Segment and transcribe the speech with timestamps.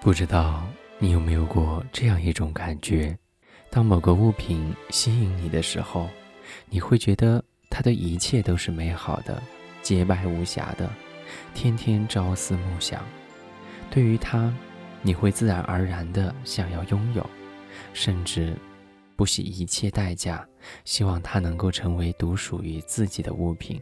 [0.00, 0.64] 不知道
[1.00, 3.16] 你有没有过这样一种感觉：
[3.68, 6.08] 当某个物品吸引你的时候，
[6.70, 9.42] 你会觉得它的一切都是美好的、
[9.82, 10.88] 洁白无瑕的，
[11.52, 13.04] 天天朝思暮想。
[13.90, 14.54] 对于它，
[15.02, 17.28] 你会自然而然的想要拥有，
[17.92, 18.56] 甚至
[19.16, 20.46] 不惜一切代价，
[20.84, 23.80] 希望它能够成为独属于自己的物品。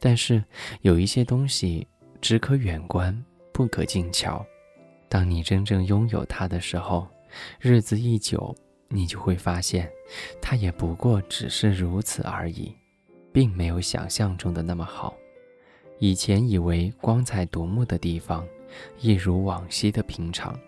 [0.00, 0.42] 但是
[0.82, 1.86] 有一些东西
[2.20, 3.16] 只可远观，
[3.52, 4.44] 不可近瞧。
[5.08, 7.06] 当你真正拥有它的时候，
[7.60, 8.54] 日子一久，
[8.88, 9.90] 你就会发现，
[10.40, 12.74] 它也不过只是如此而已，
[13.32, 15.14] 并没有想象中的那么好。
[15.98, 18.46] 以前以为光彩夺目的地方，
[19.00, 20.58] 一如往昔的平常。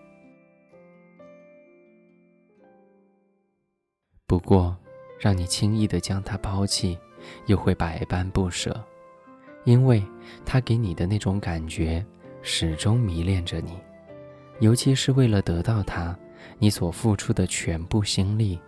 [4.25, 4.75] 不过，
[5.19, 6.97] 让你轻易的将它抛弃，
[7.47, 8.83] 又会百般不舍，
[9.65, 10.03] 因为
[10.45, 12.05] 它给你的那种感觉，
[12.41, 13.77] 始终迷恋着你。
[14.59, 16.13] 尤其是为了得到它，
[16.57, 18.59] 你所付出的全部心力，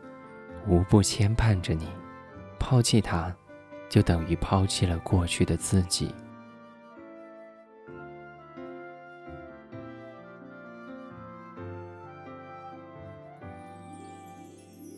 [0.66, 1.88] 无不牵绊着你。
[2.58, 3.34] 抛弃它，
[3.90, 6.14] 就等于抛弃了过去的自己。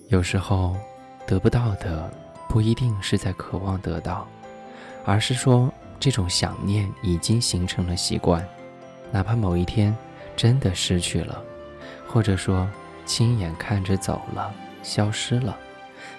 [0.10, 0.76] 有时候，
[1.26, 2.14] 得不到的
[2.48, 4.28] 不一定是在渴望得到，
[5.04, 8.48] 而是说这种想念已经形成了习惯，
[9.12, 9.96] 哪怕某一天。
[10.36, 11.44] 真的失去了，
[12.08, 12.70] 或者说
[13.06, 15.58] 亲眼看着走了，消失了，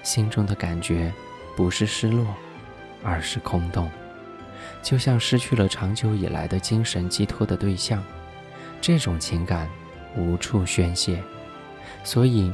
[0.02, 1.12] 心中的感觉
[1.56, 2.26] 不是失落，
[3.02, 3.90] 而是空洞，
[4.82, 8.02] 就像失去了长久以来的精神寄托的对象，
[8.80, 9.68] 这种情感
[10.16, 11.22] 无处宣泄，
[12.02, 12.52] 所以，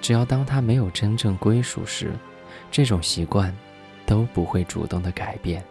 [0.00, 2.12] 只要当他没有真正归属时，
[2.70, 3.54] 这种习惯
[4.04, 5.62] 都不会主动的改变。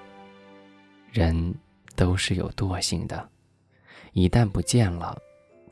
[1.11, 1.55] 人
[1.95, 3.29] 都是有惰性的。
[4.15, 5.13] 一旦不见了，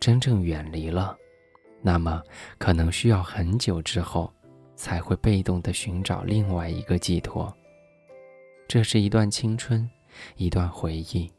[0.02, 1.17] 真正远离了，
[1.81, 2.22] 那么
[2.58, 4.30] 可能需要很久之后，
[4.75, 7.55] 才会被动的寻找另外一个寄托。
[8.67, 9.89] 这是一段青春，
[10.36, 11.32] 一段回忆，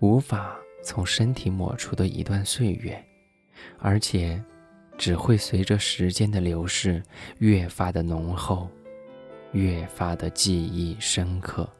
[0.00, 3.00] 无法从身体抹除的一段岁月，
[3.78, 4.42] 而且，
[4.98, 7.00] 只会随着时间的流逝
[7.38, 8.68] 越发的浓厚，
[9.52, 11.70] 越发的记忆深刻。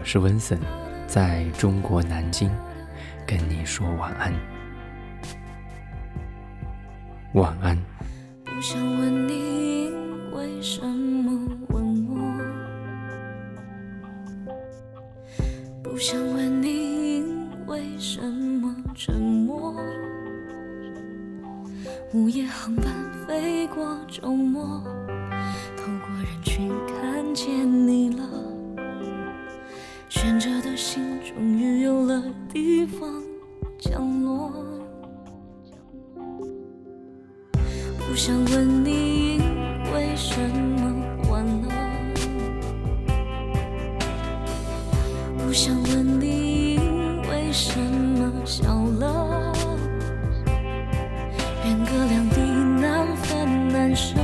[0.00, 0.58] 我是温森，
[1.06, 2.50] 在中国南京，
[3.26, 4.32] 跟你说晚安。
[7.34, 7.76] 晚安。
[8.46, 9.92] 不想问你
[10.32, 12.16] 为什么问我，
[15.82, 17.22] 不想问你
[17.66, 19.76] 为什么沉默。
[22.14, 22.86] 午夜航班
[23.26, 24.82] 飞过周末，
[38.10, 39.40] 不想问你因
[39.94, 40.92] 为什么
[41.30, 41.68] 晚了，
[45.38, 48.64] 不想问你因为什么笑
[48.98, 49.52] 了，
[51.64, 52.40] 远隔两地
[52.80, 54.16] 难分难舍，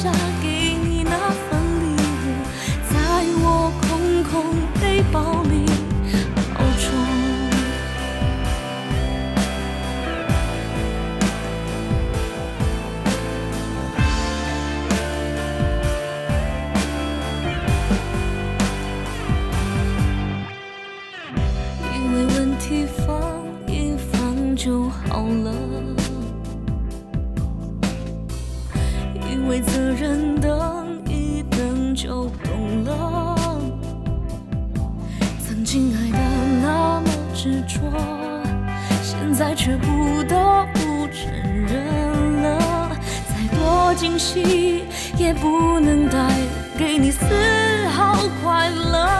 [0.00, 1.60] 下给你那份
[1.96, 2.26] 礼物，
[2.88, 2.94] 在
[3.42, 5.66] 我空空背包里，
[6.54, 6.86] 保重。
[21.92, 25.97] 因为问题放一放就好了。
[29.48, 33.34] 为责任等一等就懂了。
[35.42, 36.18] 曾经爱的，
[36.62, 37.80] 那么执着，
[39.02, 40.36] 现在却不得
[40.74, 41.32] 不承
[41.66, 42.90] 认了，
[43.26, 44.84] 再多惊喜
[45.16, 46.30] 也不能带。
[46.76, 47.24] 给你丝
[47.88, 49.17] 毫快乐。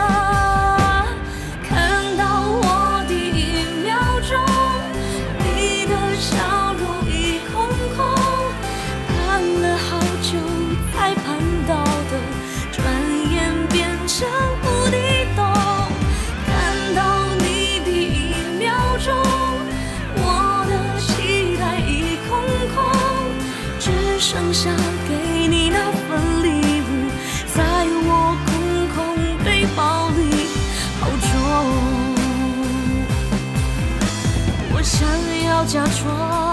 [35.58, 36.47] 要假装，